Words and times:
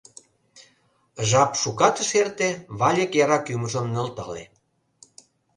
Жап 1.29 1.51
шукат 1.61 1.95
ыш 2.03 2.11
эрте, 2.21 2.49
Валик 2.79 3.11
яра 3.23 3.39
кӱмыжым 3.45 3.85
нӧлтале. 3.93 4.43